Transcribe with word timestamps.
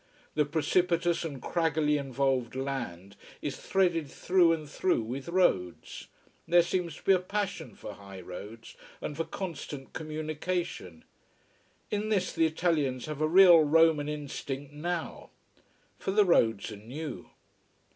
The 0.33 0.45
precipitous 0.45 1.23
and 1.23 1.39
craggily 1.39 1.99
involved 1.99 2.55
land 2.55 3.15
is 3.39 3.55
threaded 3.57 4.09
through 4.09 4.51
and 4.51 4.67
through 4.67 5.03
with 5.03 5.29
roads. 5.29 6.07
There 6.47 6.63
seems 6.63 6.95
to 6.95 7.03
be 7.03 7.11
a 7.11 7.19
passion 7.19 7.75
for 7.75 7.93
high 7.93 8.21
roads 8.21 8.75
and 8.99 9.15
for 9.15 9.25
constant 9.25 9.93
communication. 9.93 11.05
In 11.91 12.09
this 12.09 12.33
the 12.33 12.47
Italians 12.47 13.05
have 13.05 13.21
a 13.21 13.27
real 13.27 13.59
Roman 13.59 14.09
instinct, 14.09 14.73
now. 14.73 15.29
For 15.99 16.09
the 16.09 16.25
roads 16.25 16.71
are 16.71 16.77
new. 16.77 17.29